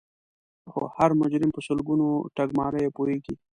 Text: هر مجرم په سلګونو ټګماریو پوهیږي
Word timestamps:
هر 0.97 1.11
مجرم 1.21 1.49
په 1.53 1.61
سلګونو 1.67 2.07
ټګماریو 2.35 2.95
پوهیږي 2.97 3.35